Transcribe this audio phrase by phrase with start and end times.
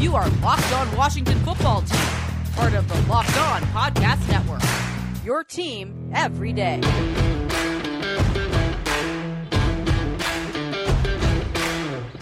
[0.00, 2.00] You are Locked On Washington Football Team,
[2.54, 4.62] part of the Locked On Podcast Network.
[5.26, 6.76] Your team every day.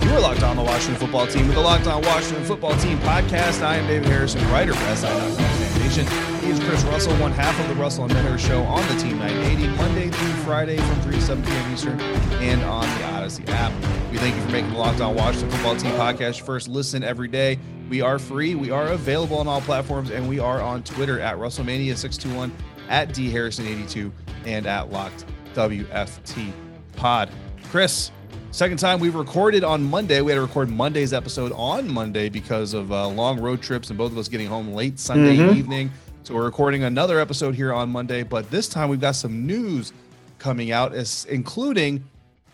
[0.02, 2.98] You are locked on the Washington football team with the Locked On Washington Football Team
[2.98, 3.62] podcast.
[3.62, 6.06] I am David Harrison, writer for SI.com Nation.
[6.42, 9.18] He is Chris Russell, one half of the Russell and Menner show on the Team
[9.18, 11.72] 980, Monday through Friday from 3 to 7 p.m.
[11.72, 12.00] Eastern
[12.42, 13.72] and on the Audacy app.
[14.12, 17.28] We thank you for making the Locked On Washington Football Team podcast first listen every
[17.28, 17.58] day.
[17.88, 21.38] We are free, we are available on all platforms, and we are on Twitter at
[21.38, 22.50] Russellmania621,
[22.90, 24.12] at DHarrison82,
[24.44, 25.24] and at Locked
[25.54, 26.52] WFT
[26.96, 27.30] Pod.
[27.70, 28.10] Chris,
[28.50, 30.20] Second time we've recorded on Monday.
[30.20, 33.98] We had to record Monday's episode on Monday because of uh, long road trips and
[33.98, 35.56] both of us getting home late Sunday Mhm.
[35.56, 35.90] evening.
[36.24, 38.22] So we're recording another episode here on Monday.
[38.22, 39.92] But this time we've got some news
[40.38, 42.04] coming out, as, including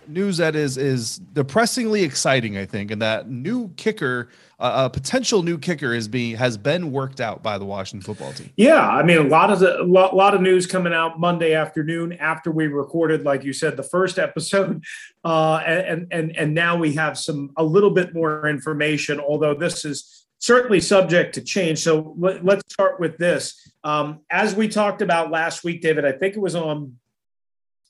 [0.08, 2.56] news that is is depressingly exciting.
[2.56, 6.92] I think, and that new kicker, uh, a potential new kicker, is being has been
[6.92, 8.50] worked out by the Washington football team.
[8.56, 12.12] Yeah, I mean a lot of the, lot, lot of news coming out Monday afternoon
[12.14, 14.84] after we recorded, like you said, the first episode,
[15.24, 19.20] uh, and and and now we have some a little bit more information.
[19.20, 21.78] Although this is certainly subject to change.
[21.78, 23.72] So let, let's start with this.
[23.82, 26.96] Um, as we talked about last week, David, I think it was on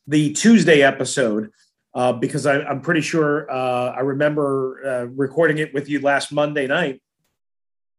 [0.06, 1.50] the Tuesday episode.
[1.94, 6.32] Uh, because I, I'm pretty sure uh, I remember uh, recording it with you last
[6.32, 7.00] Monday night.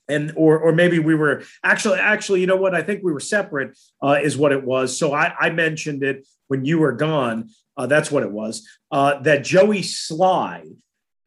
[0.08, 2.76] And or or maybe we were actually actually you know what?
[2.76, 5.00] I think we were separate uh, is what it was.
[5.00, 7.50] So i i mentioned it when you were gone.
[7.78, 8.68] Uh, that's what it was.
[8.92, 10.76] Uh, that joey slye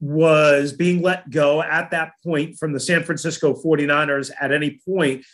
[0.00, 5.26] was being let go at that point from the san francisco 49ers at any point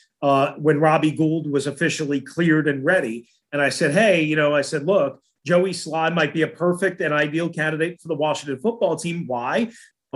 [0.56, 3.28] when robbie gould was officially cleared and ready.
[3.52, 7.00] And i said hey you know i said look joey slye might be a perfect
[7.00, 9.70] and ideal candidate for the washington football team why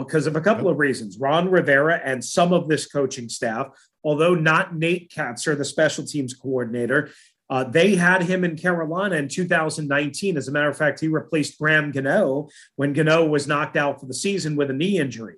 [0.04, 1.18] because of a couple of reasons.
[1.18, 3.68] Ron Rivera and some of this coaching staff,
[4.04, 7.10] although not Nate Kaczor, the special teams coordinator,
[7.50, 10.36] uh, they had him in Carolina in 2019.
[10.36, 14.06] As a matter of fact, he replaced Graham Gano when Gano was knocked out for
[14.06, 15.36] the season with a knee injury.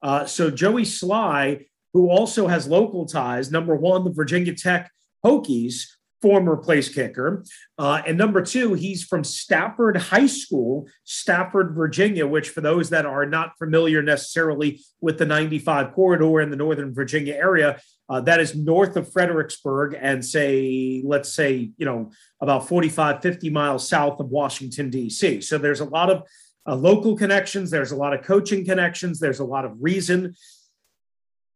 [0.00, 4.90] Uh, so Joey Slye, who also has local ties, number one, the Virginia Tech
[5.24, 5.82] Hokies,
[6.20, 7.44] former place kicker.
[7.78, 13.06] Uh, and number two, he's from Stafford High School, Stafford, Virginia, which, for those that
[13.06, 18.40] are not familiar necessarily with the 95 corridor in the Northern Virginia area, uh, that
[18.40, 24.18] is north of Fredericksburg and say, let's say, you know, about 45, 50 miles south
[24.18, 25.42] of Washington, D.C.
[25.42, 26.22] So there's a lot of
[26.66, 30.34] uh, local connections, there's a lot of coaching connections, there's a lot of reason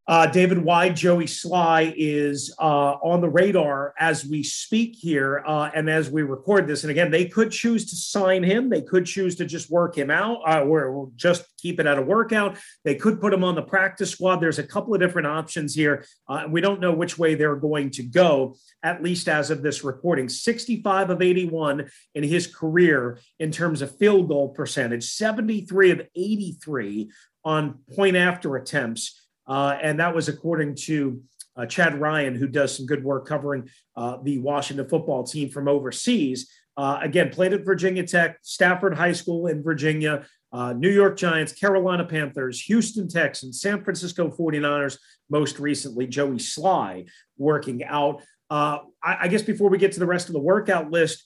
[0.09, 5.71] uh, David, why Joey Slye is uh, on the radar as we speak here uh,
[5.75, 6.83] and as we record this.
[6.83, 8.69] And again, they could choose to sign him.
[8.69, 12.03] They could choose to just work him out uh, or just keep it at a
[12.03, 12.59] workout.
[12.85, 14.37] They could put him on the practice squad.
[14.37, 16.05] There's a couple of different options here.
[16.29, 19.85] Uh, we don't know which way they're going to go, at least as of this
[19.85, 20.29] reporting.
[20.29, 27.11] 65 of 81 in his career in terms of field goal percentage, 73 of 83
[27.45, 29.22] on point after attempts.
[29.47, 31.23] Uh, and that was according to
[31.57, 35.69] uh, Chad Ryan, who does some good work covering uh, the Washington football team from
[35.69, 36.51] overseas.
[36.77, 41.53] Uh, again, played at Virginia Tech, Stafford High School in Virginia, uh, New York Giants,
[41.53, 44.99] Carolina Panthers, Houston Texans, San Francisco 49ers,
[45.31, 48.23] most recently, Joey Slye working out.
[48.51, 51.25] Uh, I, I guess before we get to the rest of the workout list,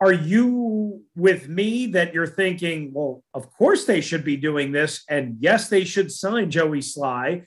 [0.00, 5.04] are you with me that you're thinking, well, of course they should be doing this,
[5.08, 7.44] and yes, they should sign Joey Slye,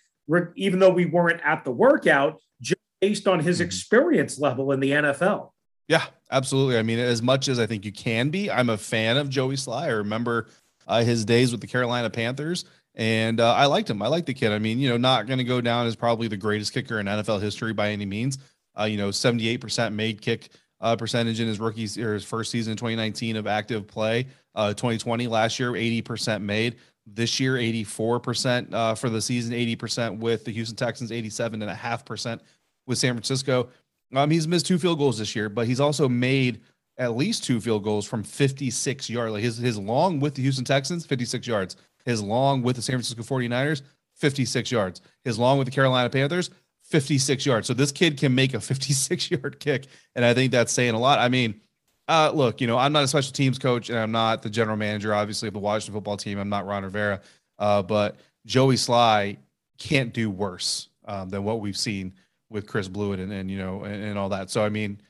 [0.56, 4.92] even though we weren't at the workout, just based on his experience level in the
[4.92, 5.52] NFL?
[5.88, 6.78] Yeah, absolutely.
[6.78, 9.56] I mean, as much as I think you can be, I'm a fan of Joey
[9.56, 9.84] Slye.
[9.84, 10.48] I remember
[10.88, 14.02] uh, his days with the Carolina Panthers, and uh, I liked him.
[14.02, 14.52] I like the kid.
[14.52, 17.06] I mean, you know, not going to go down as probably the greatest kicker in
[17.06, 18.38] NFL history by any means.
[18.78, 20.50] Uh, you know, 78% made kick
[20.82, 24.28] uh, percentage in his rookie or his first season in 2019 of active play.
[24.56, 26.76] Uh, 2020 last year, 80% made.
[27.06, 32.40] This year, 84% uh, for the season, 80% with the Houston Texans, 87.5%
[32.86, 33.70] with San Francisco.
[34.14, 36.62] Um, he's missed two field goals this year, but he's also made
[36.98, 39.34] at least two field goals from 56 yards.
[39.34, 41.78] Like his his long with the Houston Texans, 56 yards.
[42.06, 43.84] His long with the San Francisco 49ers,
[44.16, 45.02] 56 yards.
[45.24, 46.50] His long with the Carolina Panthers,
[46.92, 47.68] 56 yards.
[47.68, 49.88] So this kid can make a 56 yard kick.
[50.16, 51.20] And I think that's saying a lot.
[51.20, 51.60] I mean,
[52.08, 54.78] uh, look, you know, I'm not a special teams coach and I'm not the general
[54.78, 56.38] manager, obviously, of the Washington football team.
[56.38, 57.22] I'm not Ron Rivera.
[57.58, 59.38] Uh, but Joey Slye
[59.78, 62.14] can't do worse um, than what we've seen
[62.50, 64.50] with Chris Blewitt and, and you know, and, and all that.
[64.50, 65.02] So, I mean,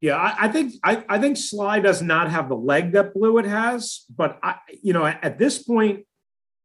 [0.00, 3.46] Yeah, I, I think I, I think Slye does not have the leg that Blewitt
[3.46, 6.06] has, but I, you know, at, at this point,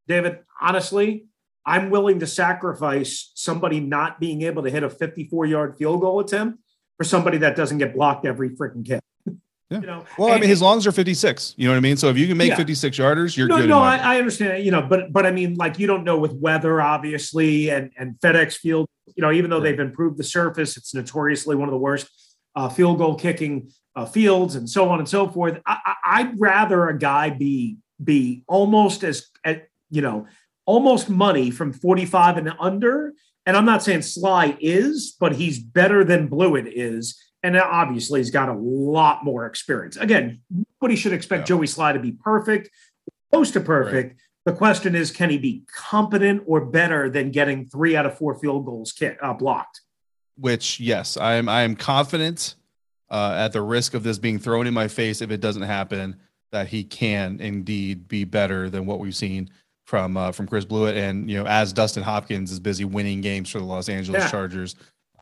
[0.08, 1.26] David, honestly,
[1.66, 6.20] I'm willing to sacrifice somebody not being able to hit a 54 yard field goal
[6.20, 6.60] attempt
[6.98, 9.02] for somebody that doesn't get blocked every freaking kick.
[9.72, 9.80] Yeah.
[9.80, 11.54] You know, well, I mean, his longs are 56.
[11.56, 11.96] You know what I mean?
[11.96, 12.58] So if you can make yeah.
[12.58, 13.70] 56 yarders, you're no, good.
[13.70, 14.66] No, I, I, understand.
[14.66, 18.16] You know, but but I mean, like you don't know with weather, obviously, and and
[18.20, 18.90] FedEx Field.
[19.16, 22.10] You know, even though they've improved the surface, it's notoriously one of the worst
[22.54, 25.62] uh, field goal kicking uh, fields, and so on and so forth.
[25.66, 29.58] I, would rather a guy be be almost as, as
[29.90, 30.28] you know,
[30.72, 33.14] almost money from 45 and under.
[33.46, 38.30] And I'm not saying Slye is, but he's better than Blewitt is and obviously, he's
[38.30, 39.98] got a lot more experience.
[39.98, 40.42] Again,
[40.80, 41.56] nobody should expect yeah.
[41.56, 42.70] Joey Slye to be perfect,
[43.32, 44.10] close to perfect.
[44.10, 44.18] Right.
[44.46, 48.38] The question is, can he be competent or better than getting three out of four
[48.40, 49.82] field goals kick, uh, blocked?
[50.38, 51.50] Which, yes, I am.
[51.50, 52.56] I am confident,
[53.10, 56.18] uh, at the risk of this being thrown in my face if it doesn't happen,
[56.52, 59.50] that he can indeed be better than what we've seen
[59.86, 60.96] from uh, from Chris Blewitt.
[60.96, 64.30] And you know, as Dustin Hopkins is busy winning games for the Los Angeles yeah.
[64.30, 64.76] Chargers,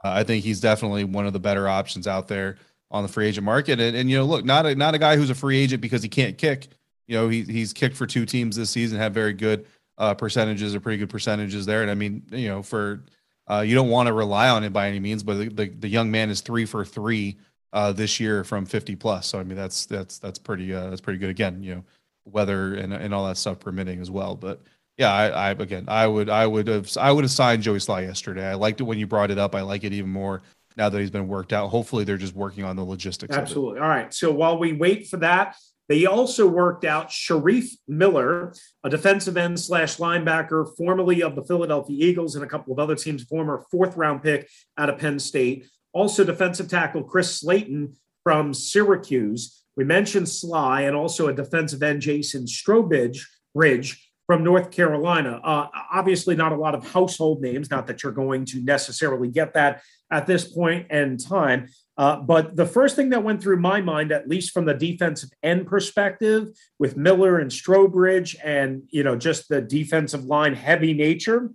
[0.03, 2.57] uh, I think he's definitely one of the better options out there
[2.91, 3.79] on the free agent market.
[3.79, 6.03] And, and you know, look, not a not a guy who's a free agent because
[6.03, 6.67] he can't kick.
[7.07, 9.65] You know, he, he's kicked for two teams this season, have very good
[9.97, 11.81] uh, percentages or pretty good percentages there.
[11.81, 13.03] And I mean, you know, for
[13.49, 15.87] uh, you don't want to rely on it by any means, but the, the, the
[15.87, 17.37] young man is three for three
[17.73, 19.27] uh, this year from 50 plus.
[19.27, 21.29] So I mean, that's that's that's pretty uh, that's pretty good.
[21.29, 21.83] Again, you know,
[22.31, 24.35] weather and and all that stuff permitting as well.
[24.35, 24.61] But
[24.99, 28.05] yeah, I, I, again, I would, I would have, I would have signed Joey Slye
[28.05, 28.45] yesterday.
[28.45, 29.55] I liked it when you brought it up.
[29.55, 30.41] I like it even more
[30.75, 31.69] now that he's been worked out.
[31.69, 33.33] Hopefully, they're just working on the logistics.
[33.33, 33.79] Absolutely.
[33.79, 34.13] All right.
[34.13, 35.55] So while we wait for that,
[35.87, 38.53] they also worked out Shareef Miller,
[38.83, 42.95] a defensive end slash linebacker, formerly of the Philadelphia Eagles and a couple of other
[42.95, 45.65] teams, former fourth round pick out of Penn State.
[45.93, 49.63] Also, defensive tackle Chris Slayton from Syracuse.
[49.75, 53.21] We mentioned Slye and also a defensive end, Jason Strowbridge.
[53.53, 55.39] Bridge from North Carolina.
[55.43, 59.53] Uh, obviously, not a lot of household names, not that you're going to necessarily get
[59.53, 59.81] that
[60.11, 61.67] at this point in time.
[61.97, 65.29] Uh, but the first thing that went through my mind, at least from the defensive
[65.43, 71.49] end perspective, with Miller and Strowbridge, and you know just the defensive line heavy nature,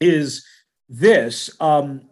[0.00, 0.44] is
[0.88, 2.08] this: um,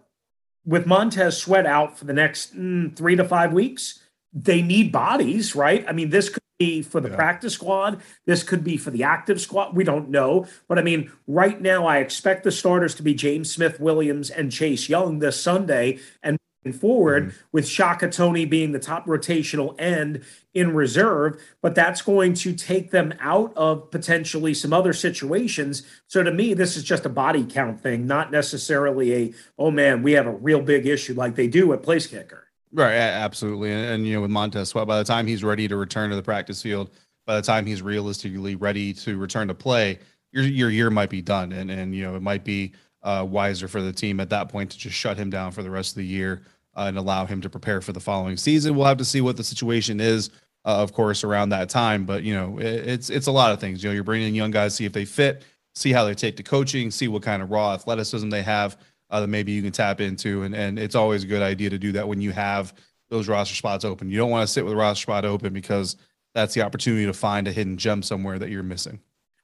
[0.65, 4.02] with Montez Sweat out for the next mm, three to five weeks,
[4.33, 5.85] they need bodies, right?
[5.89, 7.17] I mean, this could be for the yeah.
[7.17, 8.01] practice squad.
[8.27, 9.75] This could be for the active squad.
[9.77, 10.47] We don't know.
[10.69, 14.53] But I mean, right now, I expect the starters to be James Smith Williams and
[14.53, 15.99] Chase Young this Sunday.
[16.23, 16.39] And
[16.71, 17.37] forward mm-hmm.
[17.51, 20.23] with Shaka Toney being the top rotational end
[20.55, 25.83] in reserve, but that's going to take them out of potentially some other situations.
[26.07, 30.05] So to me, this is just a body count thing, not necessarily a, oh man,
[30.05, 32.47] we have a real big issue like they do at place kicker.
[32.75, 35.77] Right, absolutely, and, and, you know with Montez Sweat, by the time he's ready to
[35.77, 36.91] return to the practice field,
[37.27, 39.99] by the time he's realistically ready to return to play,
[40.33, 42.73] your your year might be done, and and you know it might be
[43.03, 45.71] uh, wiser for the team at that point to just shut him down for the
[45.71, 46.43] rest of the year
[46.75, 48.75] uh, and allow him to prepare for the following season.
[48.75, 50.31] We'll have to see what the situation is,
[50.65, 52.07] uh, of course, around that time.
[52.07, 53.83] But you know, it, it's it's a lot of things.
[53.85, 55.45] You know, you're bringing young guys, see if they fit,
[55.75, 58.79] see how they take to coaching, see what kind of raw athleticism they have
[59.13, 60.43] uh, that maybe you can tap into.
[60.43, 62.75] And, and it's always a good idea to do that when you have
[63.11, 64.11] those roster spots open.
[64.11, 65.97] You don't want to sit with a roster spot open because
[66.35, 69.01] that's the opportunity to find a hidden gem somewhere that you're missing.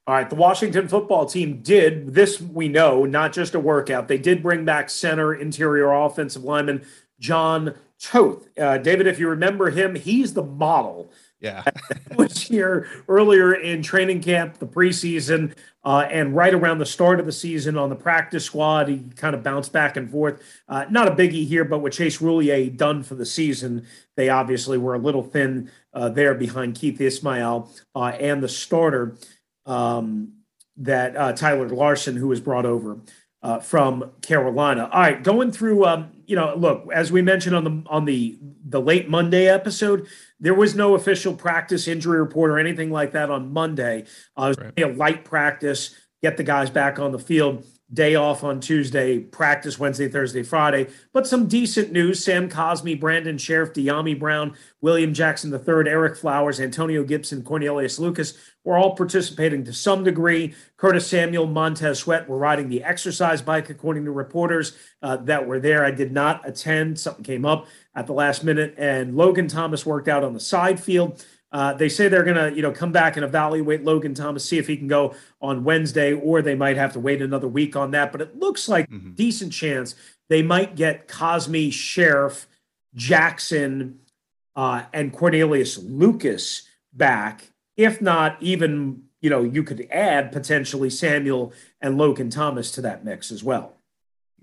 [0.07, 2.41] All right, the Washington football team did this.
[2.41, 4.07] We know not just a workout.
[4.07, 6.83] They did bring back center interior offensive lineman
[7.19, 8.47] Jon Toth.
[8.57, 11.63] Uh, David, if you remember him, he's the model yeah.
[12.17, 17.25] was here earlier in training camp, the preseason, uh, and right around the start of
[17.25, 18.89] the season on the practice squad.
[18.89, 20.41] He kind of bounced back and forth.
[20.67, 24.77] Uh, not a biggie here, but with Chase Roullier done for the season, they obviously
[24.77, 29.17] were a little thin uh, there behind Keith Ismael uh, and the starter
[29.65, 30.33] um,
[30.77, 32.99] that uh, Tyler Larsen, who was brought over.
[33.41, 34.89] Uh, from Carolina.
[34.91, 38.37] All right, going through, um, you know, look as we mentioned on the on the
[38.65, 40.07] the late Monday episode,
[40.39, 44.05] there was no official practice injury report or anything like that on Monday.
[44.37, 44.79] Uh, it was right.
[44.79, 47.65] a light practice, get the guys back on the field.
[47.91, 50.89] Day off on Tuesday, practice Wednesday, Thursday, Friday.
[51.11, 52.23] But some decent news.
[52.23, 58.37] Sam Cosmi, Brandon Scherff, Dyami Brown, William Jackson III, Eric Flowers, Antonio Gibson, Cornelius Lucas
[58.63, 60.53] were all participating to some degree.
[60.77, 65.59] Curtis Samuel, Montez Sweat were riding the exercise bike, according to reporters uh, that were
[65.59, 65.83] there.
[65.83, 66.99] I did not attend.
[66.99, 67.65] Something came up
[67.99, 71.23] at the last minute, and Logan Thomas worked out on the side field.
[71.51, 74.57] Uh, they say they're going to, you know, come back and evaluate Logan Thomas, see
[74.57, 77.91] if he can go on Wednesday, or they might have to wait another week on
[77.91, 78.13] that.
[78.13, 79.15] But it looks like mm-hmm.
[79.15, 79.95] decent chance
[80.29, 82.45] they might get Cosmi Scherff,
[82.95, 83.99] Jackson,
[84.55, 87.51] uh, and Cornelius Lucas back.
[87.75, 91.51] If not, even you know, you could add potentially Samuel
[91.81, 93.78] and Logan Thomas to that mix as well.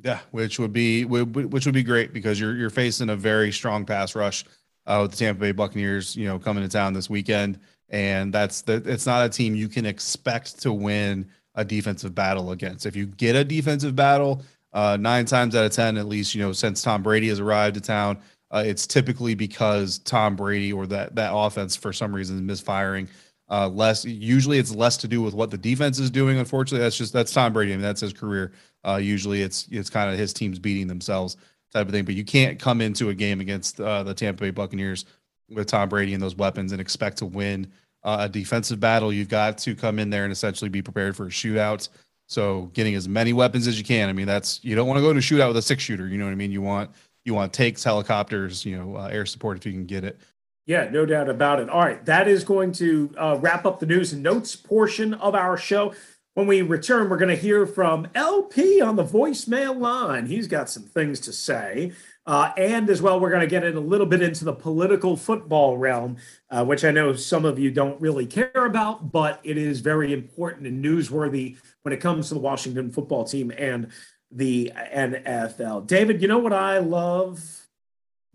[0.06, 3.84] Yeah, which would be which would be great because you're you're facing a very strong
[3.84, 4.44] pass rush
[4.86, 7.58] uh, with the Tampa Bay Buccaneers, you know, coming to town this weekend,
[7.88, 12.52] and that's the it's not a team you can expect to win a defensive battle
[12.52, 12.86] against.
[12.86, 16.40] If you get a defensive battle, uh, nine times out of ten, at least, you
[16.40, 18.18] know, since Tom Brady has arrived to town,
[18.52, 23.08] uh, it's typically because Tom Brady or that that offense for some reason is misfiring.
[23.48, 26.38] Uh, less usually it's less to do with what the defense is doing.
[26.38, 27.72] Unfortunately, that's just that's Tom Brady.
[27.72, 28.52] I mean, that's his career.
[28.84, 31.36] Uh, usually it's it's kind of his teams beating themselves
[31.72, 32.04] type of thing.
[32.04, 35.04] But you can't come into a game against uh, the Tampa Bay Buccaneers
[35.48, 37.70] with Tom Brady and those weapons and expect to win
[38.02, 39.12] uh, a defensive battle.
[39.12, 41.88] You've got to come in there and essentially be prepared for a shootout.
[42.28, 44.08] So getting as many weapons as you can.
[44.08, 46.08] I mean, that's you don't want to go to a shootout with a six shooter.
[46.08, 46.50] You know what I mean?
[46.50, 46.90] You want
[47.24, 50.18] you want takes, helicopters, you know, uh, air support if you can get it.
[50.66, 51.70] Yeah, no doubt about it.
[51.70, 55.37] All right, that is going to uh, wrap up the news and notes portion of
[55.37, 55.94] our show.
[56.35, 60.26] When we return, we're going to hear from LP on the voicemail line.
[60.26, 61.92] He's got some things to say.
[62.26, 65.16] Uh, and as well, we're going to get in a little bit into the political
[65.16, 66.16] football realm,
[66.50, 70.12] uh, which I know some of you don't really care about, but it is very
[70.12, 73.92] important and newsworthy when it comes to the Washington football team and
[74.32, 75.87] the NFL.
[75.87, 77.65] David, you know what I love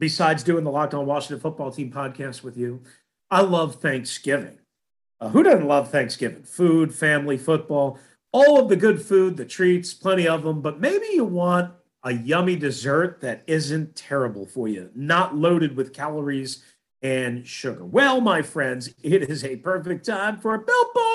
[0.01, 2.81] besides doing the Locked On Washington Football Team podcast with you,
[3.29, 4.57] I love Thanksgiving.
[5.21, 6.41] Uh, who doesn't love Thanksgiving?
[6.41, 7.99] Food, family, football,
[8.33, 10.61] all of the good food, the treats, plenty of them.
[10.61, 11.71] But maybe you want
[12.03, 16.63] a yummy dessert that isn't terrible for you, not loaded with calories
[17.03, 17.85] and sugar.
[17.85, 21.10] Well, my friends, it is a perfect time for a Built Bar.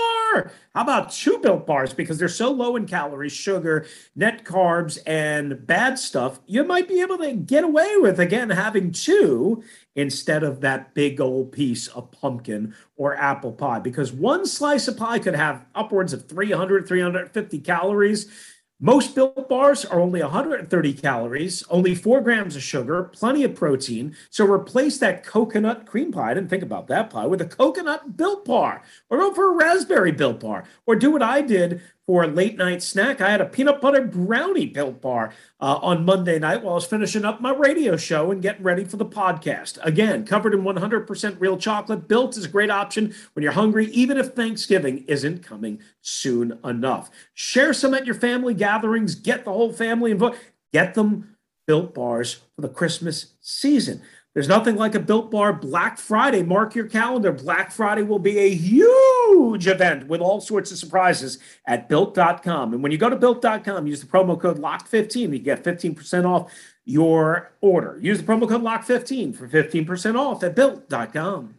[0.75, 1.93] How about two Built Bars?
[1.93, 7.00] Because they're so low in calories, sugar, net carbs, and bad stuff, you might be
[7.00, 9.62] able to get away with, again, having two
[9.95, 13.78] instead of that big old piece of pumpkin or apple pie.
[13.78, 18.31] Because one slice of pie could have upwards of 300, 350 calories
[18.78, 24.14] most built bars are only 130 calories, only four grams of sugar, plenty of protein.
[24.28, 26.33] So replace that coconut cream pie.
[26.33, 29.56] I didn't think about that pie with a coconut built bar, or go for a
[29.56, 33.20] raspberry built bar, or do what I did for a late night snack.
[33.20, 36.86] I had a peanut butter brownie built bar uh, on Monday night while I was
[36.86, 39.78] finishing up my radio show and getting ready for the podcast.
[39.82, 42.06] Again, covered in 100% real chocolate.
[42.06, 47.10] Built is a great option when you're hungry, even if Thanksgiving isn't coming soon enough.
[47.34, 49.16] Share some at your family gatherings.
[49.16, 50.38] Get the whole family involved.
[50.72, 51.36] Get them
[51.66, 54.00] built bars for the Christmas season.
[54.37, 56.43] There's nothing like a Built Bar Black Friday.
[56.43, 57.33] Mark your calendar.
[57.33, 62.75] Black Friday will be a huge event with all sorts of surprises at built.com.
[62.75, 65.33] And when you go to built.com, use the promo code LOCK15.
[65.33, 66.52] You get 15% off
[66.85, 67.99] your order.
[68.02, 71.55] Use the promo code LOCK15 for 15% off at built.com.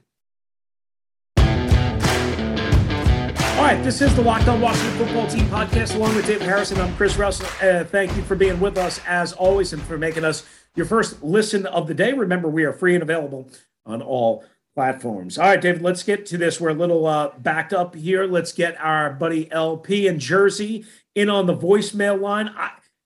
[3.57, 6.79] All right, this is the Locked On Washington Football Team podcast, along with David Harrison.
[6.79, 7.47] I'm Chris Russell.
[7.59, 10.45] Uh, thank you for being with us as always and for making us
[10.75, 12.13] your first listen of the day.
[12.13, 13.49] Remember, we are free and available
[13.83, 14.45] on all
[14.75, 15.39] platforms.
[15.39, 16.61] All right, David, let's get to this.
[16.61, 18.27] We're a little uh, backed up here.
[18.27, 20.85] Let's get our buddy LP in Jersey
[21.15, 22.53] in on the voicemail line.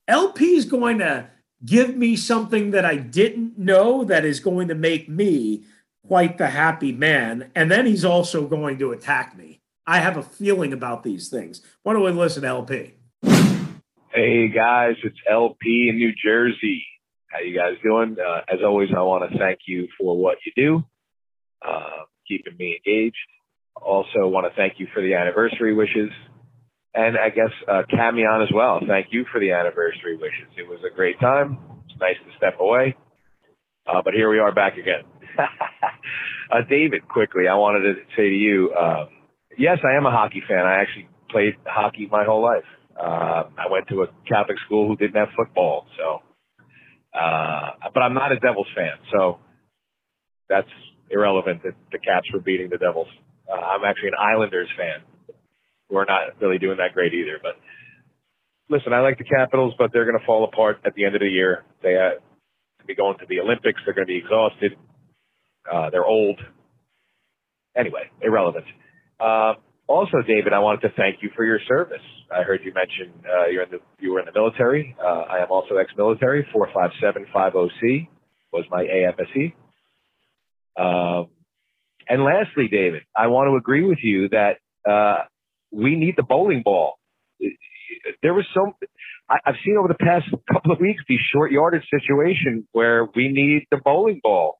[0.10, 1.30] LP is going to
[1.64, 5.64] give me something that I didn't know that is going to make me
[6.06, 7.52] quite the happy man.
[7.56, 9.61] And then he's also going to attack me.
[9.92, 11.62] I have a feeling about these things.
[11.84, 12.94] Why don't we listen, to LP?
[14.14, 16.86] Hey guys, it's LP in New Jersey.
[17.28, 18.16] How you guys doing?
[18.18, 20.84] Uh, as always, I want to thank you for what you do,
[21.68, 23.18] uh, keeping me engaged.
[23.76, 26.10] Also, want to thank you for the anniversary wishes,
[26.96, 28.80] and I guess uh, Camion as well.
[28.88, 30.48] Thank you for the anniversary wishes.
[30.58, 31.58] It was a great time.
[31.90, 32.96] It's nice to step away,
[33.88, 35.04] uh, but here we are back again.
[36.50, 39.10] uh, David, quickly, I wanted to say to you, um,
[39.58, 40.66] yes, I am a hockey fan.
[40.66, 42.68] I actually played hockey my whole life.
[43.00, 46.20] Uh, I went to a Catholic school who didn't have football, so
[47.18, 49.40] uh, but I'm not a Devils fan, so
[50.50, 50.68] that's
[51.10, 53.08] irrelevant that the Caps were beating the Devils.
[53.52, 55.04] Uh, I'm actually an Islanders fan.
[55.90, 57.38] We're not really doing that great either.
[57.42, 57.56] But
[58.70, 61.22] listen, I like the Capitals, but they're going to fall apart at the end of
[61.22, 61.64] the year.
[61.84, 62.20] They uh,
[62.80, 63.82] to be going to the Olympics.
[63.86, 64.74] They're going to be exhausted.
[65.72, 66.40] Uh, they're old.
[67.76, 68.66] Anyway, irrelevant.
[69.22, 69.54] Uh,
[69.88, 72.02] also, David, I wanted to thank you for your service.
[72.34, 74.96] I heard you mention uh, you're in the you were in the military.
[75.00, 76.48] Uh, I am also ex-military.
[76.54, 78.08] Four five seven five OC
[78.54, 79.54] was my AFSC.
[80.78, 81.28] Um,
[82.08, 84.58] and lastly, David, I want to agree with you that
[84.90, 85.26] uh,
[85.72, 86.98] we need the bowling ball.
[88.24, 88.74] There was some
[89.30, 93.28] I, I've seen over the past couple of weeks these short yardage situations where we
[93.28, 94.58] need the bowling ball.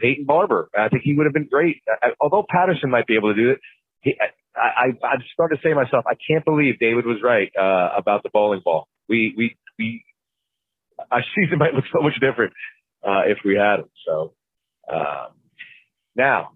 [0.00, 1.82] Peyton Barber, I think he would have been great.
[2.02, 3.60] Uh, although Patterson might be able to do it,
[4.02, 4.16] he,
[4.54, 7.90] I, I, I started to say to myself, I can't believe David was right uh,
[7.96, 8.88] about the bowling ball.
[9.08, 10.04] We, we, we,
[11.10, 12.52] our season might look so much different
[13.02, 13.90] uh, if we had him.
[14.06, 14.34] So
[14.92, 15.28] um,
[16.14, 16.50] now,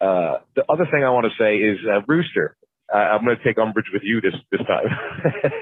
[0.00, 2.56] uh, the other thing I want to say is uh, Rooster.
[2.92, 4.86] I'm going to take umbrage with you this this time.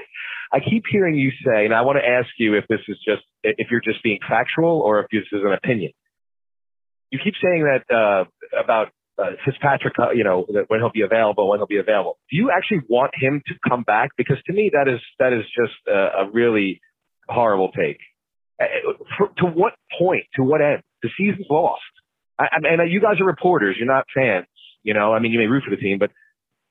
[0.51, 3.21] I keep hearing you say, and I want to ask you if this is just
[3.43, 5.91] if you're just being factual or if this is an opinion.
[7.11, 8.25] You keep saying that uh,
[8.59, 12.17] about uh, Fitzpatrick, uh, you know, when he'll be available, when he'll be available.
[12.29, 14.11] Do you actually want him to come back?
[14.17, 16.81] Because to me, that is that is just a, a really
[17.27, 17.99] horrible take.
[18.61, 18.65] Uh,
[19.17, 20.23] for, to what point?
[20.35, 20.83] To what end?
[21.03, 21.81] The season's lost.
[22.39, 23.75] I, I mean, you guys are reporters.
[23.77, 24.47] You're not fans.
[24.83, 26.11] You know, I mean, you may root for the team, but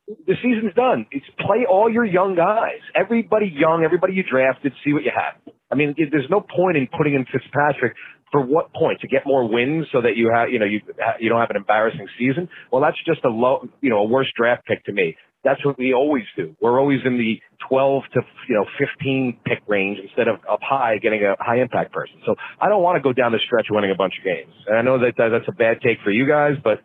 [0.08, 1.06] the season's done.
[1.10, 2.80] It's play all your young guys.
[2.94, 5.54] Everybody young, everybody you drafted, see what you have.
[5.70, 7.94] I mean, there's no point in putting in Fitzpatrick
[8.30, 9.00] for what point?
[9.00, 10.80] To get more wins so that you have, you know, you
[11.20, 12.48] you don't have an embarrassing season.
[12.72, 15.16] Well, that's just a low, you know, a worse draft pick to me.
[15.44, 16.56] That's what we always do.
[16.60, 20.98] We're always in the 12 to you know 15 pick range instead of up high
[20.98, 22.16] getting a high impact person.
[22.26, 24.52] So I don't want to go down the stretch winning a bunch of games.
[24.66, 26.82] And I know that that's a bad take for you guys, but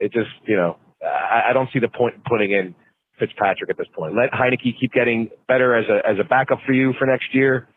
[0.00, 2.74] it just you know I, I don't see the point in putting in
[3.18, 4.14] Fitzpatrick at this point.
[4.14, 7.68] Let Heinicke keep getting better as a as a backup for you for next year,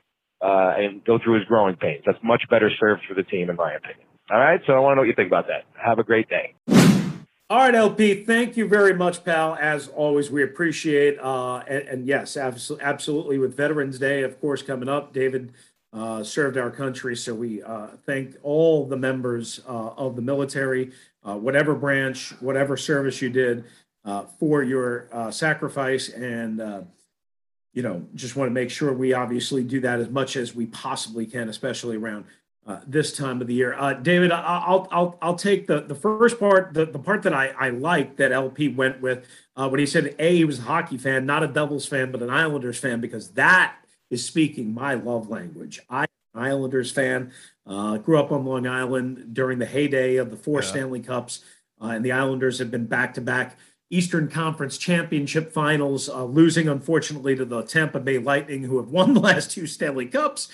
[0.41, 2.03] uh, and go through his growing pains.
[2.05, 4.07] That's much better served for the team, in my opinion.
[4.29, 5.65] All right, so I want to know what you think about that.
[5.83, 6.53] Have a great day.
[7.49, 8.23] All right, LP.
[8.23, 9.57] Thank you very much, pal.
[9.59, 11.19] As always, we appreciate.
[11.19, 13.39] Uh, and, and yes, absolutely, absolutely.
[13.39, 15.51] With Veterans Day, of course, coming up, David
[15.91, 20.91] uh, served our country, so we uh, thank all the members uh, of the military
[21.23, 23.63] uh, whatever branch, whatever service you did,
[24.05, 26.09] uh, for your uh, sacrifice.
[26.09, 26.81] And, uh,
[27.73, 30.65] you know, just want to make sure we obviously do that as much as we
[30.65, 32.25] possibly can, especially around
[32.67, 33.75] uh, this time of the year.
[34.01, 37.69] David, I'll, I'll, I'll take the, the first part, the, the part that I, I
[37.69, 39.25] like that LP went with
[39.55, 42.29] when he said, A, he was a hockey fan, not a Devils fan, but an
[42.29, 43.75] Islanders fan, because that
[44.09, 45.79] is speaking my love language.
[45.89, 47.31] I Islanders fan.
[47.65, 50.67] Uh, grew up on Long Island during the heyday of the four yeah.
[50.67, 51.43] Stanley Cups,
[51.81, 53.57] uh, and the Islanders have been back to back
[53.91, 59.13] Eastern Conference Championship finals, uh, losing unfortunately to the Tampa Bay Lightning, who have won
[59.13, 60.47] the last two Stanley Cups.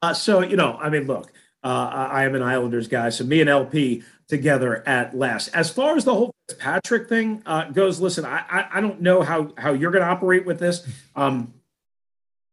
[0.00, 1.32] Uh, so, you know, I mean, look,
[1.64, 3.10] uh, I am an Islanders guy.
[3.10, 5.48] So, me and LP together at last.
[5.54, 9.22] As far as the whole Patrick thing uh, goes, listen, I, I, I, don't know
[9.22, 10.86] how, how you're going to operate with this.
[11.14, 11.54] Um,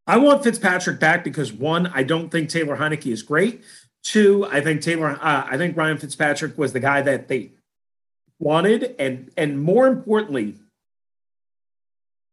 [0.06, 3.64] I want Fitzpatrick back because one, I don't think Taylor Heinicke is great.
[4.04, 7.52] Two, I think Taylor, uh, I think Ryan Fitzpatrick was the guy that they
[8.38, 10.58] wanted, and and more importantly,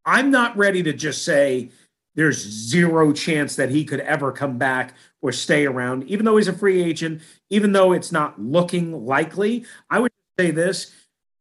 [0.05, 1.71] I'm not ready to just say
[2.17, 6.49] there's zero chance that he could ever come back or stay around, even though he's
[6.49, 9.65] a free agent, even though it's not looking likely.
[9.89, 10.93] I would say this: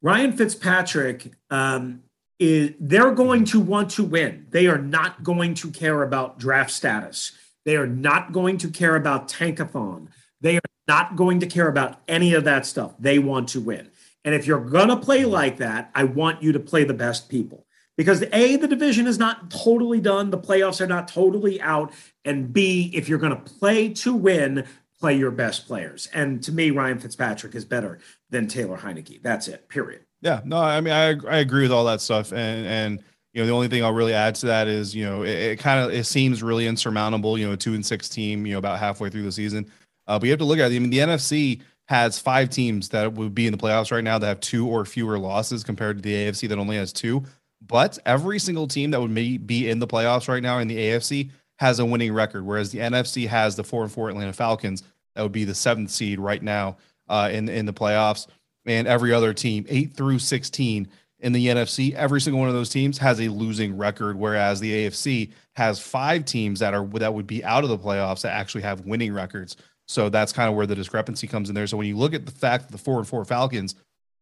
[0.03, 2.03] Ryan Fitzpatrick um,
[2.39, 4.47] is they're going to want to win.
[4.49, 7.33] They are not going to care about draft status.
[7.65, 10.07] They are not going to care about tankathon.
[10.41, 12.95] They are not going to care about any of that stuff.
[12.97, 13.91] They want to win.
[14.23, 17.29] And if you're going to play like that, I want you to play the best
[17.29, 17.65] people.
[17.97, 21.91] Because A, the division is not totally done, the playoffs are not totally out.
[22.23, 24.65] And B, if you're going to play to win,
[24.99, 26.07] play your best players.
[26.13, 27.99] And to me, Ryan Fitzpatrick is better
[28.29, 29.21] than Taylor Heinicke.
[29.21, 30.05] That's it, period.
[30.21, 33.03] Yeah, no, I mean, I I agree with all that stuff, and and
[33.33, 35.59] you know, the only thing I'll really add to that is you know, it, it
[35.59, 37.37] kind of it seems really insurmountable.
[37.37, 39.71] You know, two and six team, you know, about halfway through the season,
[40.07, 40.75] uh, but you have to look at it.
[40.75, 44.19] I mean, the NFC has five teams that would be in the playoffs right now
[44.19, 47.23] that have two or fewer losses compared to the AFC that only has two.
[47.65, 51.31] But every single team that would be in the playoffs right now in the AFC
[51.59, 54.83] has a winning record, whereas the NFC has the four and four Atlanta Falcons
[55.15, 56.77] that would be the seventh seed right now
[57.09, 58.27] uh, in in the playoffs
[58.65, 60.87] and every other team, eight through 16
[61.19, 64.87] in the NFC, every single one of those teams has a losing record, whereas the
[64.87, 68.61] AFC has five teams that are that would be out of the playoffs that actually
[68.61, 69.57] have winning records.
[69.87, 71.67] So that's kind of where the discrepancy comes in there.
[71.67, 73.75] So when you look at the fact that the four and four Falcons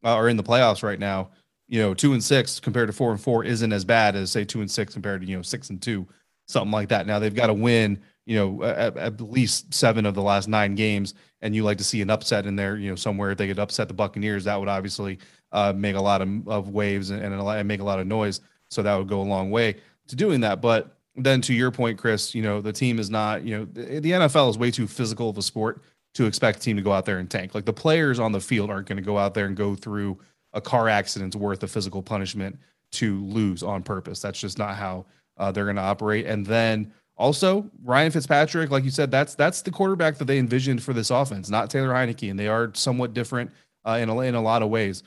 [0.04, 1.30] uh, are in the playoffs right now,
[1.67, 4.45] you know, two and six compared to four and four isn't as bad as say
[4.45, 6.08] two and six compared to you know six and two,
[6.47, 7.06] something like that.
[7.06, 10.76] Now they've got to win you know at, at, least seven of the last nine
[10.76, 13.48] games and you like to see an upset in there you know somewhere if they
[13.48, 15.18] could upset the buccaneers that would obviously
[15.54, 18.42] uh, make a lot of, of waves and, and, make a lot of noise.
[18.70, 19.78] So that would go a long way
[20.10, 20.62] to doing that.
[20.62, 24.00] But then to your point chris you know the team is not you know the,
[24.00, 25.82] the nfl is way too physical of a sport
[26.13, 27.54] to expect a team to go out there and tank.
[27.54, 30.20] Like the players on the field aren't going to go out there and go through
[30.54, 32.58] a car accident's worth of physical punishment
[32.94, 34.20] to lose on purpose.
[34.20, 35.06] That's just not how
[35.38, 36.26] uh, they're going to operate.
[36.26, 40.84] And then also, Ryan Fitzpatrick, like you said, that's that's the quarterback that they envisioned
[40.84, 43.52] for this offense, not Taylor Heinicke, and they are somewhat different
[43.86, 45.02] uh, in a, in a lot of ways.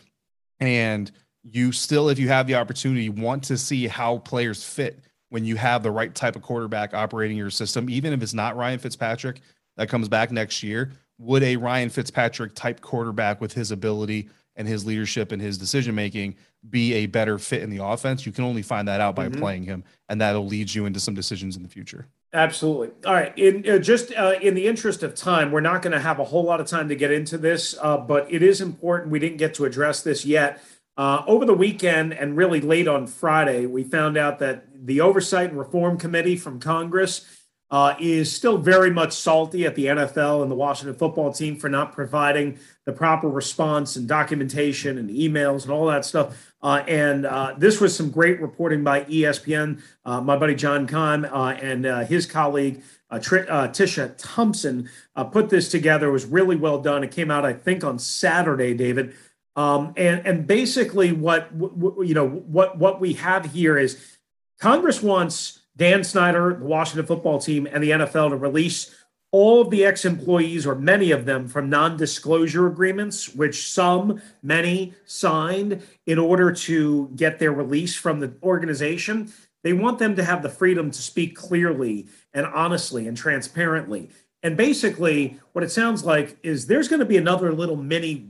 [0.59, 1.11] And
[1.45, 5.55] you still, if you have the opportunity, want to see how players fit when you
[5.55, 9.41] have the right type of quarterback operating your system, even if it's not Ryan Fitzpatrick
[9.77, 10.93] that comes back next year.
[11.19, 15.95] Would a Ryan Fitzpatrick type quarterback with his ability and his leadership and his decision
[15.95, 16.35] making
[16.69, 18.27] be a better fit in the offense?
[18.27, 19.41] You can only find that out by mm-hmm.
[19.41, 22.07] playing him, and that'll lead you into some decisions in the future.
[22.33, 22.91] Absolutely.
[23.07, 23.37] All right.
[23.37, 26.25] In uh, just uh, in the interest of time, we're not going to have a
[26.25, 29.11] whole lot of time to get into this, uh, but it is important.
[29.11, 30.63] We didn't get to address this yet.
[30.97, 35.51] Uh, over the weekend and really late on Friday, we found out that the Oversight
[35.51, 37.27] and Reform Committee from Congress
[37.71, 41.69] uh, is still very much salty at the NFL and the Washington football team for
[41.69, 46.53] not providing the proper response and documentation and emails and all that stuff.
[46.63, 49.81] Uh, and uh, this was some great reporting by ESPN.
[50.05, 52.83] Uh, my buddy John Keim uh, and uh, his colleague
[53.21, 54.89] Tr- Tisha Thompson
[55.31, 56.09] put this together.
[56.09, 57.03] It was really well done.
[57.03, 59.15] It came out, I think, on Saturday, David.
[59.57, 64.17] Um, and and basically, what w- you know, what what we have here is
[64.61, 68.95] Congress wants Dan Snyder, the Washington football team, and the NFL to release
[69.33, 74.21] all of the ex employees, or many of them, from non disclosure agreements, which some,
[74.43, 79.33] many signed in order to get their release from the organization.
[79.63, 84.11] They want them to have the freedom to speak clearly and honestly and transparently.
[84.43, 88.27] And basically, what it sounds like is there's going to be another little mini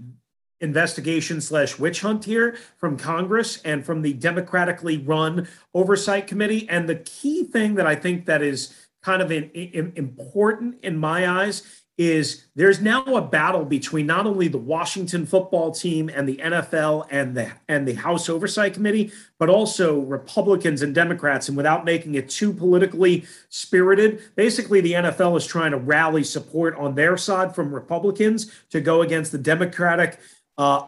[0.61, 6.69] investigation slash witch hunt here from Congress and from the democratically run oversight committee.
[6.69, 10.97] And the key thing that I think that is kind of in, in, important in
[10.97, 11.63] my eyes
[12.01, 17.07] is there's now a battle between not only the Washington football team and the NFL
[17.11, 21.49] and the and the House Oversight Committee, but also Republicans and Democrats.
[21.49, 26.75] And without making it too politically spirited, basically the NFL is trying to rally support
[26.77, 30.19] on their side from Republicans to go against the Democratic
[30.61, 30.87] uh,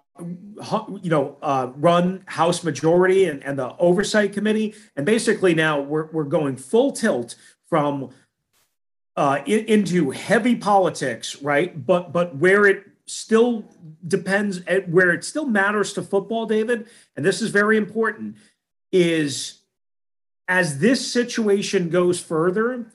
[1.00, 4.74] you know, uh, run House majority and, and the oversight committee.
[4.96, 7.36] And basically now we're, we're going full tilt
[7.70, 8.10] from
[9.16, 11.86] uh, in, into heavy politics, right?
[11.86, 13.64] But but where it still
[14.06, 18.36] depends, eh, where it still matters to football, David, and this is very important,
[18.90, 19.60] is
[20.48, 22.92] as this situation goes further,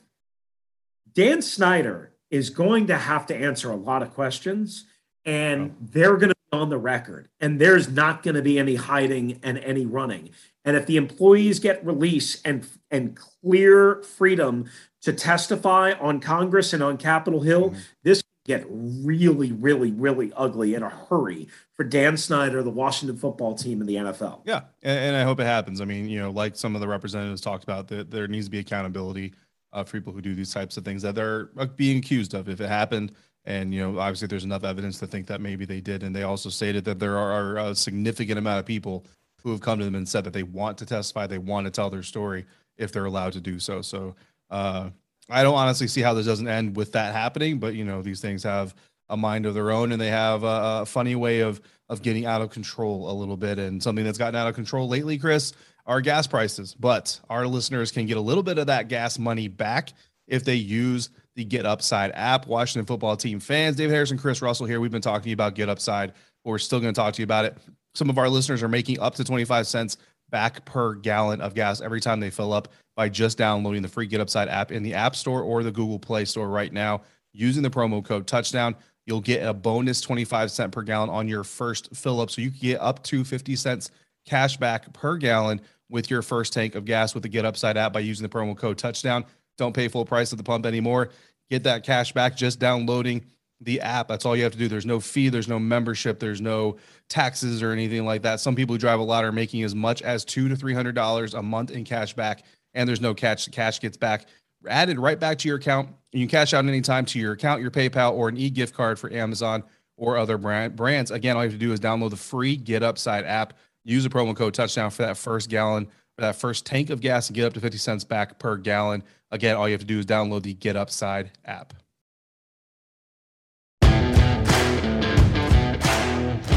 [1.11, 4.85] Dan Snyder is going to have to answer a lot of questions,
[5.25, 9.39] and they're going to on the record, and there's not going to be any hiding
[9.43, 10.29] and any running.
[10.63, 14.69] And if the employees get release and and clear freedom
[15.01, 17.79] to testify on Congress and on Capitol Hill, mm-hmm.
[18.03, 23.53] this get really, really, really ugly in a hurry for Dan Snyder, the Washington football
[23.53, 24.41] team, and the NFL.
[24.45, 25.81] Yeah, and, and I hope it happens.
[25.81, 28.51] I mean, you know, like some of the representatives talked about, that there needs to
[28.51, 29.33] be accountability
[29.73, 32.47] uh, for people who do these types of things that they're uh, being accused of.
[32.47, 33.11] If it happened,
[33.47, 36.03] and you know, obviously, there's enough evidence to think that maybe they did.
[36.03, 39.05] And they also stated that there are a significant amount of people
[39.41, 41.71] who have come to them and said that they want to testify, they want to
[41.71, 42.45] tell their story
[42.77, 43.81] if they're allowed to do so.
[43.81, 44.15] So
[44.49, 44.89] uh,
[45.29, 47.57] I don't honestly see how this doesn't end with that happening.
[47.57, 48.75] But you know, these things have
[49.07, 52.25] a mind of their own, and they have a, a funny way of of getting
[52.25, 53.59] out of control a little bit.
[53.59, 55.53] And something that's gotten out of control lately, Chris,
[55.85, 56.75] are gas prices.
[56.77, 59.93] But our listeners can get a little bit of that gas money back
[60.27, 62.47] if they use the Get Upside app.
[62.47, 64.81] Washington football team fans, David Harrison, Chris Russell here.
[64.81, 66.09] We've been talking to you about Get Upside,
[66.43, 67.55] but we're still going to talk to you about it.
[67.93, 69.97] Some of our listeners are making up to 25 cents
[70.29, 74.07] back per gallon of gas every time they fill up by just downloading the free
[74.07, 77.01] Get Upside app in the App Store or the Google Play Store right now
[77.33, 78.75] using the promo code touchdown.
[79.05, 82.31] You'll get a bonus 25 cent per gallon on your first fill up.
[82.31, 83.91] So you can get up to 50 cents
[84.25, 87.93] cash back per gallon with your first tank of gas with the Get Upside app
[87.93, 89.23] by using the promo code touchdown.
[89.57, 91.09] Don't pay full price at the pump anymore.
[91.49, 93.25] Get that cash back just downloading
[93.61, 94.07] the app.
[94.07, 94.67] That's all you have to do.
[94.67, 96.77] There's no fee, there's no membership, there's no
[97.09, 98.39] taxes or anything like that.
[98.39, 100.95] Some people who drive a lot are making as much as two to three hundred
[100.95, 102.43] dollars a month in cash back,
[102.73, 103.45] and there's no cash.
[103.45, 104.27] The cash gets back
[104.67, 105.89] added right back to your account.
[106.11, 109.11] You can cash out anytime to your account, your PayPal, or an e-gift card for
[109.11, 109.63] Amazon
[109.97, 111.11] or other brand brands.
[111.11, 113.53] Again, all you have to do is download the free Get Upside app.
[113.83, 117.35] Use the promo code touchdown for that first gallon that first tank of gas and
[117.35, 119.03] get up to 50 cents back per gallon.
[119.31, 121.73] Again, all you have to do is download the Get Upside app.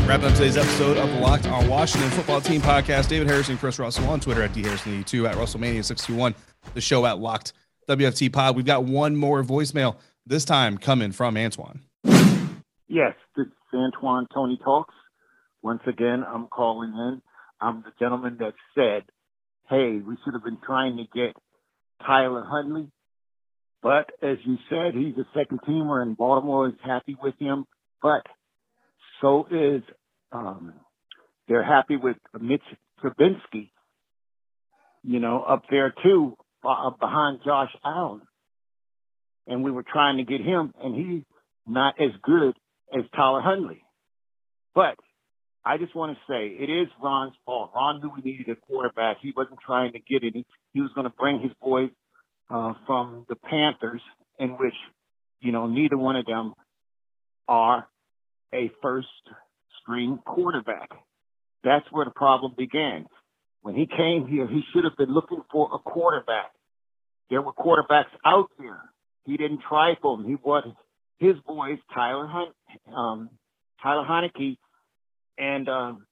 [0.06, 3.08] Wrapping up today's episode of the Locked on Washington Football Team podcast.
[3.08, 6.34] David Harrison, Chris Russell on Twitter at dharrison82, at Russellmania61,
[6.74, 7.52] the show at Locked
[7.88, 8.56] WFT Pod.
[8.56, 9.96] We've got one more voicemail,
[10.26, 11.82] this time coming from Antoine.
[12.88, 14.94] Yes, this is Antoine Tony Talks.
[15.62, 17.22] Once again, I'm calling in.
[17.60, 19.04] I'm the gentleman that said
[19.70, 21.34] hey, we should have been trying to get
[22.04, 22.90] Tyler Huntley.
[23.82, 27.64] But as you said, he's a second teamer and Baltimore is happy with him.
[28.02, 28.26] But
[29.20, 29.82] so is
[30.32, 30.74] um,
[31.48, 32.62] they're happy with Mitch
[33.02, 33.70] Trubisky,
[35.02, 38.22] you know, up there too, uh, behind Josh Allen.
[39.46, 41.22] And we were trying to get him, and he's
[41.66, 42.54] not as good
[42.96, 43.82] as Tyler Huntley.
[44.74, 44.96] But
[45.64, 47.72] I just want to say it is Ron's fault.
[47.74, 49.18] Ron knew we needed a quarterback.
[49.20, 50.46] He wasn't trying to get any.
[50.72, 51.90] He, was going to bring his boys
[52.48, 54.00] uh, from the Panthers,
[54.38, 54.74] in which,
[55.40, 56.54] you know, neither one of them
[57.46, 57.86] are
[58.54, 59.08] a first
[59.82, 60.90] string quarterback.
[61.62, 63.06] That's where the problem began.
[63.62, 66.52] When he came here, he should have been looking for a quarterback.
[67.28, 68.80] There were quarterbacks out there.
[69.26, 70.26] He didn't try for them.
[70.26, 70.64] He brought
[71.18, 72.54] his boys, Tyler Hunt,
[72.96, 73.30] um,
[73.82, 74.56] Tyler Heinicke,
[75.38, 76.06] and um,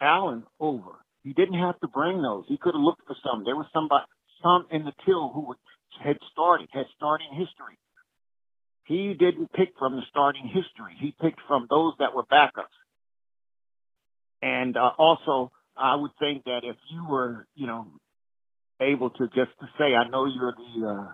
[0.00, 0.92] Allen over.
[1.22, 2.44] He didn't have to bring those.
[2.46, 3.44] He could have looked for some.
[3.44, 4.04] There was somebody,
[4.42, 5.54] some in the till who
[6.02, 7.78] had started, had starting history.
[8.84, 10.94] He didn't pick from the starting history.
[11.00, 12.70] He picked from those that were backups.
[14.40, 17.86] And uh, also, I would think that if you were, you know,
[18.80, 21.12] able to just to say, I know you're the uh,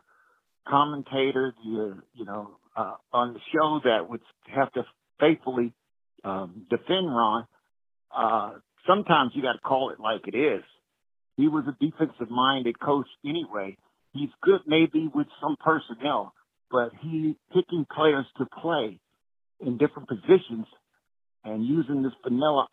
[0.69, 4.21] commentator, the, uh, you know, uh, on the show that would
[4.55, 4.85] have to
[5.19, 5.73] faithfully
[6.25, 7.47] um, defend Ron.
[8.15, 8.53] Uh,
[8.87, 10.63] sometimes you got to call it like it is.
[11.37, 13.77] He was a defensive minded coach anyway.
[14.13, 16.35] He's good maybe with some personnel,
[16.71, 18.99] but he picking players to play
[19.61, 20.67] in different positions
[21.45, 22.69] and using this vanilla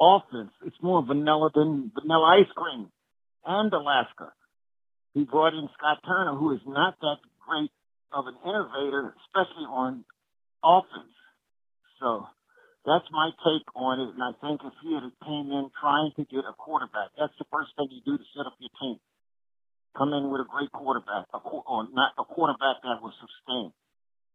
[0.00, 0.50] offense.
[0.64, 2.90] It's more vanilla than vanilla ice cream
[3.44, 4.32] and Alaska.
[5.14, 7.70] He brought in Scott Turner, who is not that great
[8.12, 10.04] of an innovator, especially on
[10.64, 11.12] offense.
[12.00, 12.26] So
[12.88, 14.16] that's my take on it.
[14.16, 17.44] And I think if he had came in trying to get a quarterback, that's the
[17.52, 18.96] first thing you do to set up your team.
[19.96, 23.74] Come in with a great quarterback, a, or not a quarterback that was sustained.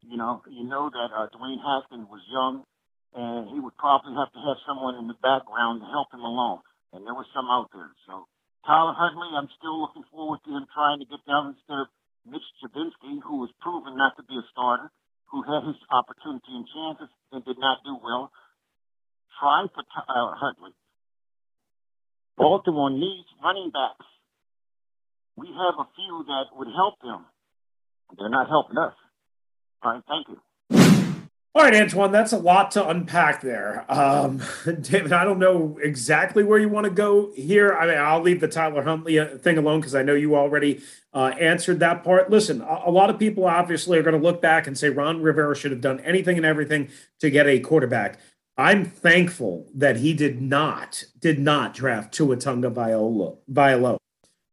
[0.03, 2.67] You know, you know that uh, Dwayne Haskins was young
[3.15, 6.65] and he would probably have to have someone in the background to help him along.
[6.91, 7.89] And there was some out there.
[8.05, 8.27] So
[8.65, 11.87] Tyler Huntley, I'm still looking forward to him trying to get down instead of
[12.25, 14.89] Mitch Trubisky, who was proven not to be a starter,
[15.29, 18.31] who had his opportunity and chances and did not do well.
[19.39, 20.71] Try for Tyler Huntley.
[22.37, 24.05] Baltimore needs running backs.
[25.35, 27.25] We have a few that would help them.
[28.17, 28.93] They're not helping us.
[29.81, 30.39] All right, thank you.
[31.55, 33.85] All right, Antoine, that's a lot to unpack there.
[33.87, 34.41] Um,
[34.81, 37.73] David, I don't know exactly where you want to go here.
[37.73, 40.81] I mean, I'll leave the Tyler Huntley uh, thing alone because I know you already
[41.13, 42.31] uh, answered that part.
[42.31, 45.21] Listen, a, a lot of people obviously are going to look back and say Ron
[45.21, 48.17] Rivera should have done anything and everything to get a quarterback.
[48.57, 53.37] I'm thankful that he did not did not draft Tua Tagovailoa.
[53.47, 53.97] Viola.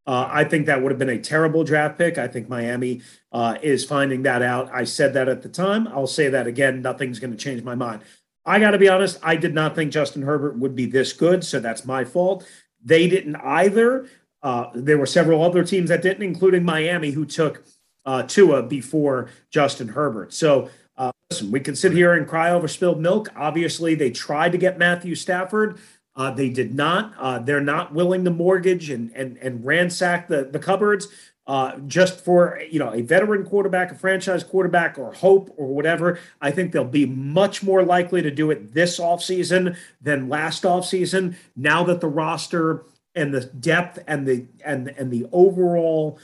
[0.06, 2.18] Uh, I think that would have been a terrible draft pick.
[2.18, 4.70] I think Miami uh, is finding that out.
[4.72, 5.86] I said that at the time.
[5.88, 6.82] I'll say that again.
[6.82, 8.02] Nothing's going to change my mind.
[8.44, 9.18] I got to be honest.
[9.22, 12.46] I did not think Justin Herbert would be this good, so that's my fault.
[12.82, 14.08] They didn't either.
[14.42, 17.62] Uh, there were several other teams that didn't, including Miami, who took
[18.06, 20.32] uh, Tua before Justin Herbert.
[20.32, 23.30] So uh, listen, we can sit here and cry over spilled milk.
[23.34, 25.78] Obviously, they tried to get Matthew Stafford.
[26.14, 27.14] Uh, they did not.
[27.18, 31.08] Uh, they're not willing to mortgage and and and ransack the the cupboards
[31.46, 36.18] uh, just for you know a veteran quarterback, a franchise quarterback, or hope or whatever.
[36.38, 41.34] I think they'll be much more likely to do it this offseason than last offseason.
[41.56, 42.84] Now that the roster
[43.14, 46.18] and the depth and the and and the overall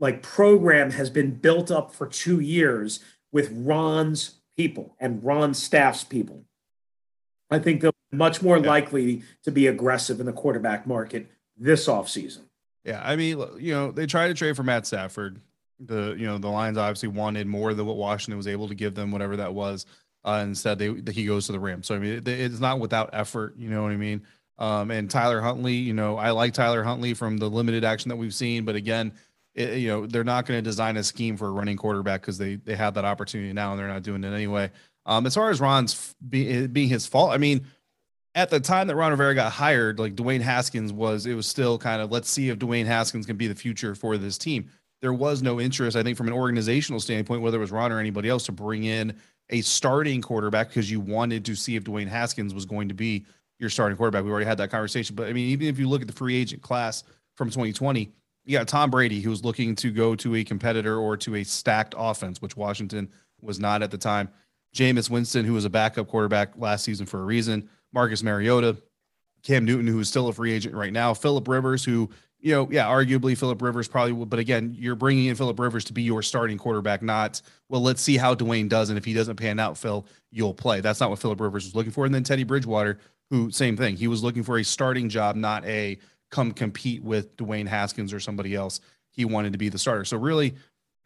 [0.00, 3.00] like program has been built up for two years
[3.34, 6.44] with Ron's people and Ron's staff's people.
[7.50, 8.68] I think they'll be much more yeah.
[8.68, 11.26] likely to be aggressive in the quarterback market
[11.58, 12.42] this offseason.
[12.84, 15.40] Yeah, I mean, you know, they tried to trade for Matt Stafford.
[15.80, 18.94] The you know the Lions obviously wanted more than what Washington was able to give
[18.94, 19.84] them, whatever that was.
[20.24, 21.86] Uh, instead, they he goes to the Rams.
[21.88, 23.56] So I mean, it, it's not without effort.
[23.58, 24.22] You know what I mean?
[24.58, 28.16] Um, and Tyler Huntley, you know, I like Tyler Huntley from the limited action that
[28.16, 29.12] we've seen, but again,
[29.54, 32.38] it, you know, they're not going to design a scheme for a running quarterback because
[32.38, 34.70] they they have that opportunity now and they're not doing it anyway.
[35.06, 37.66] Um, as far as Ron's be, being his fault, I mean,
[38.34, 41.78] at the time that Ron Rivera got hired, like Dwayne Haskins was, it was still
[41.78, 44.70] kind of let's see if Dwayne Haskins can be the future for this team.
[45.02, 48.00] There was no interest, I think, from an organizational standpoint, whether it was Ron or
[48.00, 49.14] anybody else, to bring in
[49.50, 53.26] a starting quarterback because you wanted to see if Dwayne Haskins was going to be
[53.58, 54.24] your starting quarterback.
[54.24, 55.14] We already had that conversation.
[55.14, 57.04] But I mean, even if you look at the free agent class
[57.36, 58.10] from 2020,
[58.44, 61.44] you got Tom Brady, who was looking to go to a competitor or to a
[61.44, 64.28] stacked offense, which Washington was not at the time.
[64.74, 67.68] Jameis Winston, who was a backup quarterback last season for a reason.
[67.92, 68.76] Marcus Mariota,
[69.42, 72.10] Cam Newton, who is still a free agent right now, Philip Rivers, who
[72.44, 75.82] you know, yeah, arguably Philip Rivers probably will, but again, you're bringing in Philip Rivers
[75.86, 77.80] to be your starting quarterback, not well.
[77.80, 80.82] Let's see how Dwayne does, and if he doesn't pan out, Phil, you'll play.
[80.82, 82.04] That's not what Philip Rivers was looking for.
[82.04, 82.98] And then Teddy Bridgewater,
[83.30, 83.96] who same thing.
[83.96, 85.98] He was looking for a starting job, not a
[86.30, 88.80] come compete with Dwayne Haskins or somebody else.
[89.10, 90.04] He wanted to be the starter.
[90.04, 90.54] So really,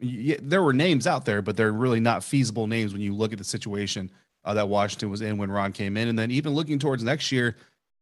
[0.00, 3.38] there were names out there, but they're really not feasible names when you look at
[3.38, 4.10] the situation
[4.44, 6.08] uh, that Washington was in when Ron came in.
[6.08, 7.56] And then even looking towards next year,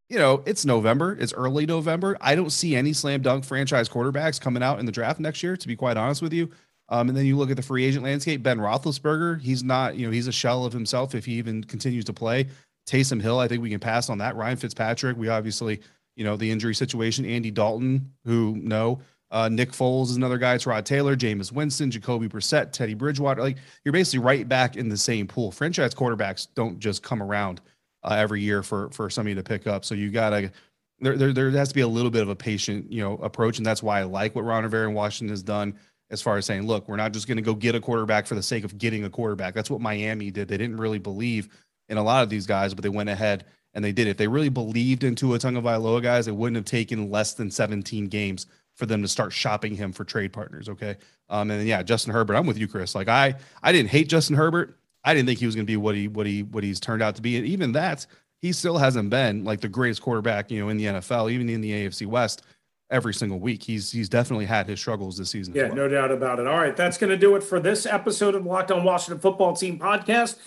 [0.08, 2.16] you know, it's November, it's early November.
[2.20, 5.56] I don't see any slam dunk franchise quarterbacks coming out in the draft next year,
[5.56, 6.50] to be quite honest with you.
[6.88, 8.42] Um, and then you look at the free agent landscape.
[8.42, 12.04] Ben Roethlisberger, he's not, you know, he's a shell of himself if he even continues
[12.04, 12.46] to play.
[12.86, 14.36] Taysom Hill, I think we can pass on that.
[14.36, 15.80] Ryan Fitzpatrick, we obviously,
[16.16, 17.24] you know, the injury situation.
[17.24, 19.00] Andy Dalton, who no.
[19.30, 20.54] Uh, Nick Foles is another guy.
[20.54, 23.42] It's Tyrod Taylor, Jameis Winston, Jacoby Brissett, Teddy Bridgewater.
[23.42, 25.50] Like you're basically right back in the same pool.
[25.50, 27.60] Franchise quarterbacks don't just come around
[28.04, 29.84] uh, every year for for somebody to pick up.
[29.84, 30.52] So you gotta
[31.00, 33.58] there, there there has to be a little bit of a patient you know approach,
[33.58, 35.74] and that's why I like what Ron Rivera in Washington has done
[36.10, 38.36] as far as saying, look, we're not just going to go get a quarterback for
[38.36, 39.54] the sake of getting a quarterback.
[39.54, 40.46] That's what Miami did.
[40.46, 41.48] They didn't really believe
[41.88, 43.44] in a lot of these guys, but they went ahead
[43.76, 44.08] and they did.
[44.08, 48.06] If they really believed in Tua Tagovailoa guys, it wouldn't have taken less than 17
[48.06, 50.70] games for them to start shopping him for trade partners.
[50.70, 50.96] Okay.
[51.28, 52.94] Um, and then, yeah, Justin Herbert, I'm with you, Chris.
[52.94, 54.78] Like I, I didn't hate Justin Herbert.
[55.04, 57.02] I didn't think he was going to be what he, what he, what he's turned
[57.02, 57.36] out to be.
[57.36, 58.06] And even that,
[58.40, 61.60] he still hasn't been like the greatest quarterback, you know, in the NFL, even in
[61.60, 62.42] the AFC West
[62.90, 63.62] every single week.
[63.62, 65.54] He's he's definitely had his struggles this season.
[65.54, 65.76] Yeah, well.
[65.76, 66.46] no doubt about it.
[66.46, 69.54] All right, that's going to do it for this episode of Locked On Washington Football
[69.54, 70.38] Team podcast.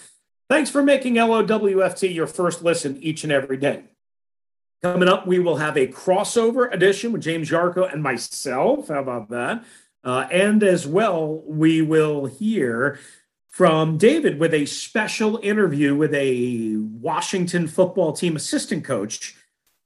[0.49, 3.83] Thanks for making LOWFT your first listen each and every day.
[4.81, 8.87] Coming up, we will have a crossover edition with James Yarcho and myself.
[8.87, 9.63] How about that?
[10.03, 12.97] Uh, and as well, we will hear
[13.49, 19.35] from David with a special interview with a Washington football team assistant coach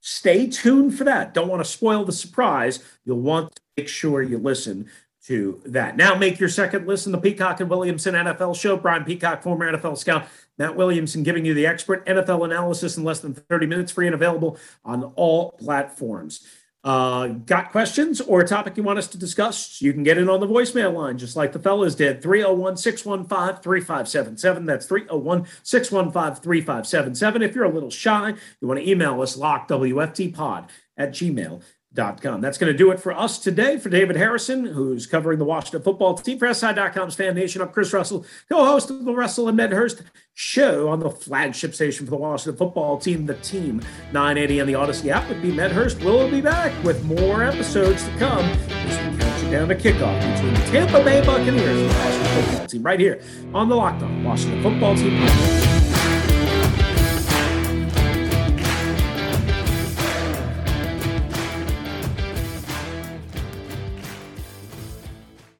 [0.06, 1.32] Stay tuned for that.
[1.32, 2.84] Don't want to spoil the surprise.
[3.06, 4.90] You'll want to make sure you listen
[5.26, 5.96] to that.
[5.96, 8.76] Now, make your second listen the Peacock and Williamson NFL show.
[8.76, 10.26] Brian Peacock, former NFL scout,
[10.58, 14.14] Matt Williamson giving you the expert NFL analysis in less than 30 minutes, free and
[14.14, 16.46] available on all platforms.
[16.84, 19.80] Uh, got questions or a topic you want us to discuss?
[19.80, 22.22] You can get in on the voicemail line, just like the fellas did.
[22.22, 24.66] 301 615 3577.
[24.66, 27.42] That's 301 615 3577.
[27.42, 31.62] If you're a little shy, you want to email us, lockwftpod at gmail
[31.96, 32.40] Com.
[32.40, 33.78] That's going to do it for us today.
[33.78, 37.92] For David Harrison, who's covering the Washington football team for SI.com's Fan Nation, I'm Chris
[37.92, 40.02] Russell, co host of the Russell and Medhurst
[40.32, 43.80] show on the flagship station for the Washington football team, the team
[44.12, 45.28] 980 on the Audacy app.
[45.28, 49.50] With me, Medhurst, We'll be back with more episodes to come as we count you
[49.52, 53.22] down to kickoff between the Tampa Bay Buccaneers and the Washington football team right here
[53.54, 55.73] on the Locked On Washington football team.